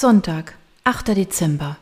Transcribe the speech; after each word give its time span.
Sonntag, 0.00 0.54
8. 0.84 1.08
Dezember. 1.08 1.76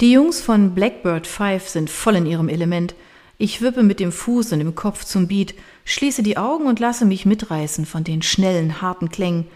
Die 0.00 0.10
Jungs 0.10 0.40
von 0.40 0.74
Blackbird 0.74 1.28
Five 1.28 1.68
sind 1.68 1.88
voll 1.88 2.16
in 2.16 2.26
ihrem 2.26 2.48
Element. 2.48 2.96
Ich 3.38 3.62
wippe 3.62 3.84
mit 3.84 4.00
dem 4.00 4.10
Fuß 4.10 4.52
und 4.52 4.58
dem 4.58 4.74
Kopf 4.74 5.04
zum 5.04 5.28
Beat, 5.28 5.54
schließe 5.84 6.24
die 6.24 6.38
Augen 6.38 6.66
und 6.66 6.80
lasse 6.80 7.04
mich 7.04 7.26
mitreißen 7.26 7.86
von 7.86 8.02
den 8.02 8.22
schnellen, 8.22 8.82
harten 8.82 9.10
Klängen. 9.10 9.46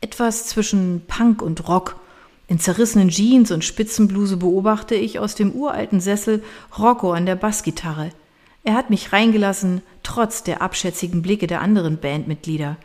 Etwas 0.00 0.46
zwischen 0.46 1.02
Punk 1.08 1.42
und 1.42 1.66
Rock. 1.66 1.96
In 2.46 2.60
zerrissenen 2.60 3.08
Jeans 3.08 3.50
und 3.50 3.64
Spitzenbluse 3.64 4.36
beobachte 4.36 4.94
ich 4.94 5.18
aus 5.18 5.34
dem 5.34 5.50
uralten 5.50 5.98
Sessel 5.98 6.44
Rocco 6.78 7.10
an 7.10 7.26
der 7.26 7.34
Bassgitarre. 7.34 8.10
Er 8.62 8.74
hat 8.74 8.88
mich 8.88 9.12
reingelassen, 9.12 9.82
trotz 10.04 10.44
der 10.44 10.62
abschätzigen 10.62 11.22
Blicke 11.22 11.48
der 11.48 11.60
anderen 11.60 11.98
Bandmitglieder. 11.98 12.76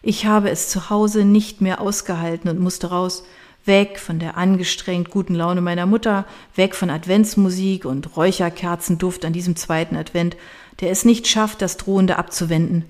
Ich 0.00 0.24
habe 0.24 0.48
es 0.48 0.70
zu 0.70 0.88
Hause 0.88 1.26
nicht 1.26 1.60
mehr 1.60 1.82
ausgehalten 1.82 2.48
und 2.48 2.58
musste 2.58 2.86
raus, 2.88 3.22
weg 3.64 3.98
von 3.98 4.18
der 4.18 4.36
angestrengt 4.36 5.10
guten 5.10 5.34
Laune 5.34 5.60
meiner 5.60 5.86
Mutter, 5.86 6.26
weg 6.54 6.74
von 6.74 6.90
Adventsmusik 6.90 7.84
und 7.84 8.16
Räucherkerzenduft 8.16 9.24
an 9.24 9.32
diesem 9.32 9.56
zweiten 9.56 9.96
Advent, 9.96 10.36
der 10.80 10.90
es 10.90 11.04
nicht 11.04 11.26
schafft, 11.26 11.62
das 11.62 11.76
Drohende 11.76 12.18
abzuwenden. 12.18 12.84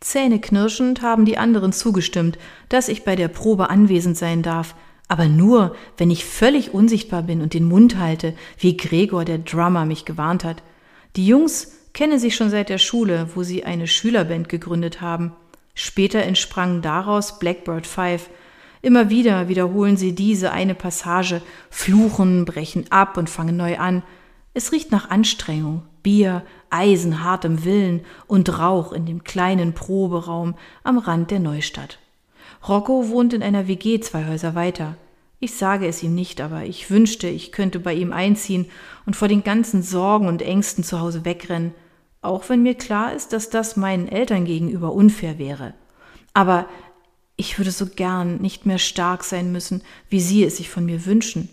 Zähneknirschend 0.00 1.02
haben 1.02 1.24
die 1.24 1.38
anderen 1.38 1.72
zugestimmt, 1.72 2.38
dass 2.68 2.88
ich 2.88 3.04
bei 3.04 3.16
der 3.16 3.28
Probe 3.28 3.70
anwesend 3.70 4.16
sein 4.16 4.42
darf, 4.42 4.74
aber 5.08 5.26
nur, 5.26 5.74
wenn 5.96 6.10
ich 6.10 6.24
völlig 6.24 6.74
unsichtbar 6.74 7.22
bin 7.22 7.40
und 7.40 7.54
den 7.54 7.64
Mund 7.64 7.96
halte, 7.96 8.34
wie 8.58 8.76
Gregor 8.76 9.24
der 9.24 9.38
Drummer 9.38 9.86
mich 9.86 10.04
gewarnt 10.04 10.44
hat. 10.44 10.62
Die 11.14 11.26
Jungs 11.26 11.72
kennen 11.94 12.18
sich 12.18 12.34
schon 12.34 12.50
seit 12.50 12.68
der 12.68 12.78
Schule, 12.78 13.30
wo 13.34 13.42
sie 13.42 13.64
eine 13.64 13.86
Schülerband 13.86 14.48
gegründet 14.48 15.00
haben. 15.00 15.32
Später 15.74 16.22
entsprangen 16.22 16.82
daraus 16.82 17.38
Blackbird 17.38 17.86
Five. 17.86 18.28
Immer 18.82 19.10
wieder 19.10 19.48
wiederholen 19.48 19.96
sie 19.96 20.14
diese 20.14 20.52
eine 20.52 20.74
Passage, 20.74 21.42
fluchen, 21.70 22.44
brechen 22.44 22.86
ab 22.90 23.16
und 23.16 23.30
fangen 23.30 23.56
neu 23.56 23.78
an. 23.78 24.02
Es 24.54 24.72
riecht 24.72 24.92
nach 24.92 25.10
Anstrengung, 25.10 25.82
Bier, 26.02 26.42
eisenhartem 26.70 27.64
Willen 27.64 28.00
und 28.26 28.58
Rauch 28.58 28.92
in 28.92 29.06
dem 29.06 29.24
kleinen 29.24 29.72
Proberaum 29.72 30.54
am 30.84 30.98
Rand 30.98 31.30
der 31.30 31.40
Neustadt. 31.40 31.98
Rocco 32.66 33.08
wohnt 33.08 33.32
in 33.32 33.42
einer 33.42 33.68
WG 33.68 34.00
zwei 34.00 34.26
Häuser 34.26 34.54
weiter. 34.54 34.96
Ich 35.40 35.54
sage 35.54 35.86
es 35.86 36.02
ihm 36.02 36.14
nicht, 36.14 36.40
aber 36.40 36.64
ich 36.64 36.90
wünschte, 36.90 37.28
ich 37.28 37.52
könnte 37.52 37.78
bei 37.78 37.92
ihm 37.92 38.12
einziehen 38.12 38.66
und 39.04 39.16
vor 39.16 39.28
den 39.28 39.44
ganzen 39.44 39.82
Sorgen 39.82 40.28
und 40.28 40.42
Ängsten 40.42 40.82
zu 40.82 41.00
Hause 41.00 41.24
wegrennen 41.24 41.74
auch 42.26 42.48
wenn 42.48 42.62
mir 42.62 42.74
klar 42.74 43.14
ist, 43.14 43.32
dass 43.32 43.50
das 43.50 43.76
meinen 43.76 44.08
Eltern 44.08 44.44
gegenüber 44.44 44.92
unfair 44.92 45.38
wäre. 45.38 45.74
Aber 46.34 46.66
ich 47.36 47.58
würde 47.58 47.70
so 47.70 47.86
gern 47.86 48.38
nicht 48.38 48.66
mehr 48.66 48.78
stark 48.78 49.22
sein 49.22 49.52
müssen, 49.52 49.82
wie 50.08 50.20
sie 50.20 50.42
es 50.44 50.56
sich 50.56 50.70
von 50.70 50.84
mir 50.86 51.04
wünschen. 51.06 51.48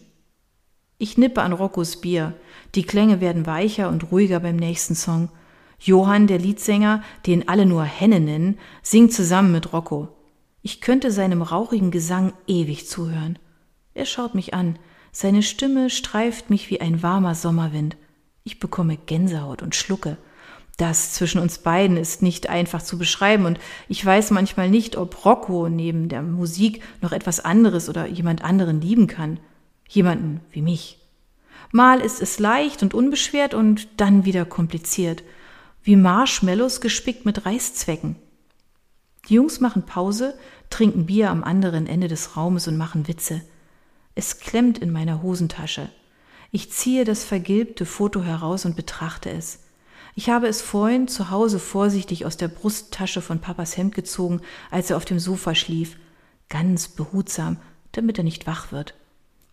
Ich 0.98 1.17
nippe 1.17 1.42
an 1.42 1.52
Roccos 1.52 2.00
Bier. 2.00 2.34
Die 2.76 2.84
Klänge 2.84 3.20
werden 3.20 3.45
weicher 3.45 3.89
und 3.89 4.11
ruhiger 4.11 4.39
beim 4.39 4.56
nächsten 4.56 4.95
Song. 4.95 5.30
Johann, 5.80 6.28
der 6.28 6.39
Liedsänger, 6.39 7.04
den 7.26 7.50
alle 7.50 7.66
nur 7.66 7.84
Henne 7.84 8.22
nennen, 8.22 8.58
singt 8.81 9.11
zusammen 9.11 9.52
mit 9.52 9.73
Rocco. 9.73 10.08
Ich 10.61 10.80
könnte 10.80 11.11
seinem 11.11 11.42
rauchigen 11.42 11.92
Gesang 11.92 12.31
ewig 12.48 12.88
zuhören. 12.88 13.38
Er 13.94 14.06
schaut 14.06 14.34
mich 14.34 14.54
an. 14.54 14.80
Seine 15.11 15.44
Stimme 15.44 15.89
streift 15.89 16.50
mich 16.50 16.70
wie 16.70 16.80
ein 16.80 17.04
warmer 17.04 17.36
Sommerwind. 17.36 17.98
Ich 18.45 18.59
bekomme 18.59 18.95
Gänsehaut 18.95 19.61
und 19.61 19.76
schlucke. 19.76 20.17
Das 20.78 21.14
zwischen 21.14 21.40
uns 21.40 21.60
beiden 21.60 21.98
ist 21.98 22.24
nicht 22.24 22.50
einfach 22.50 22.82
zu 22.82 22.98
beschreiben 22.98 23.46
und 23.46 23.60
ich 23.88 24.04
weiß 24.04 24.32
manchmal 24.32 24.70
nicht, 24.70 24.98
ob 24.98 25.24
Rocco 25.24 25.70
neben 25.70 26.10
der 26.10 26.24
Musik 26.24 26.82
noch 27.02 27.12
etwas 27.12 27.40
anderes 27.40 27.90
oder 27.90 28.08
jemand 28.08 28.44
anderen 28.44 28.82
lieben 28.82 29.08
kann. 29.08 29.40
Jemanden 29.88 30.42
wie 30.52 30.64
mich. 30.64 31.00
Mal 31.72 32.00
ist 32.00 32.22
es 32.22 32.40
leicht 32.40 32.82
und 32.82 32.94
unbeschwert 32.94 33.54
und 33.54 33.88
dann 33.98 34.26
wieder 34.26 34.46
kompliziert. 34.46 35.24
Wie 35.84 35.96
Marshmallows 35.96 36.82
gespickt 36.82 37.26
mit 37.26 37.45
Reißzwecken. 37.45 38.16
Die 39.28 39.36
Jungs 39.36 39.60
machen 39.60 39.83
Pause, 39.83 40.38
trinken 40.70 41.06
Bier 41.06 41.30
am 41.30 41.44
anderen 41.44 41.88
Ende 41.88 42.08
des 42.08 42.36
Raumes 42.36 42.67
und 42.67 42.78
machen 42.78 43.08
Witze. 43.08 43.42
Es 44.16 44.39
klemmt 44.39 44.80
in 44.80 44.92
meiner 44.92 45.22
Hosentasche. 45.22 45.89
Ich 46.52 46.72
ziehe 46.72 47.06
das 47.06 47.23
vergilbte 47.23 47.86
Foto 47.86 48.22
heraus 48.22 48.66
und 48.66 48.76
betrachte 48.76 49.30
es. 49.32 49.63
Ich 50.16 50.30
habe 50.30 50.48
es 50.48 50.62
vorhin 50.62 51.08
zu 51.08 51.32
Hause 51.32 51.58
vorsichtig 51.58 52.26
aus 52.26 52.38
der 52.38 52.48
Brusttasche 52.48 53.22
von 53.22 53.40
Papas 53.40 53.78
Hemd 53.78 53.96
gezogen, 53.96 54.42
als 54.70 54.90
er 54.90 54.98
auf 54.98 55.06
dem 55.06 55.20
Sofa 55.20 55.56
schlief, 55.56 55.98
ganz 56.50 56.88
behutsam, 56.88 57.58
damit 57.94 58.20
er 58.20 58.24
nicht 58.24 58.46
wach 58.46 58.72
wird. 58.72 58.94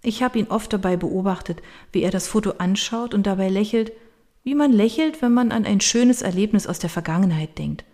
Ich 0.03 0.22
habe 0.22 0.38
ihn 0.38 0.48
oft 0.48 0.72
dabei 0.72 0.97
beobachtet, 0.97 1.62
wie 1.93 2.03
er 2.03 2.10
das 2.10 2.28
Foto 2.28 2.53
anschaut 2.59 3.15
und 3.15 3.26
dabei 3.26 3.48
lächelt, 3.48 3.93
wie 4.44 4.54
man 4.54 4.72
lächelt, 4.72 5.22
wenn 5.22 5.32
man 5.32 5.53
an 5.53 5.65
ein 5.65 5.81
schönes 5.81 6.22
Erlebnis 6.22 6.66
aus 6.66 6.78
der 6.78 6.91
Vergangenheit 6.91 7.59
denkt. 7.59 7.84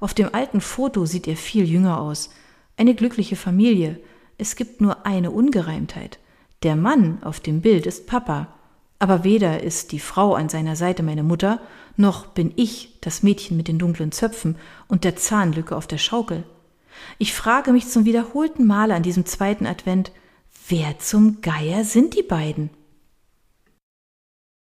Auf 0.00 0.14
dem 0.14 0.32
alten 0.32 0.60
Foto 0.60 1.06
sieht 1.06 1.26
er 1.26 1.36
viel 1.36 1.68
jünger 1.68 2.00
aus. 2.00 2.30
Eine 2.76 2.94
glückliche 2.94 3.34
Familie. 3.34 4.00
Es 4.38 4.54
gibt 4.54 4.80
nur 4.80 5.06
eine 5.06 5.32
Ungereimtheit. 5.32 6.20
Der 6.62 6.76
Mann 6.76 7.22
auf 7.22 7.40
dem 7.40 7.60
Bild 7.60 7.86
ist 7.86 8.06
Papa, 8.06 8.57
aber 8.98 9.24
weder 9.24 9.62
ist 9.62 9.92
die 9.92 10.00
Frau 10.00 10.34
an 10.34 10.48
seiner 10.48 10.76
Seite 10.76 11.02
meine 11.02 11.22
Mutter, 11.22 11.60
noch 11.96 12.26
bin 12.26 12.52
ich 12.56 12.98
das 13.00 13.22
Mädchen 13.22 13.56
mit 13.56 13.68
den 13.68 13.78
dunklen 13.78 14.12
Zöpfen 14.12 14.56
und 14.88 15.04
der 15.04 15.16
Zahnlücke 15.16 15.76
auf 15.76 15.86
der 15.86 15.98
Schaukel. 15.98 16.44
Ich 17.18 17.32
frage 17.32 17.72
mich 17.72 17.88
zum 17.88 18.04
wiederholten 18.04 18.66
Male 18.66 18.94
an 18.94 19.02
diesem 19.02 19.24
zweiten 19.24 19.66
Advent, 19.66 20.10
wer 20.68 20.98
zum 20.98 21.40
Geier 21.40 21.84
sind 21.84 22.16
die 22.16 22.22
beiden? 22.22 22.70